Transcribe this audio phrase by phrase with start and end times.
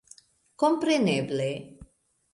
[0.63, 1.51] Kompreneble...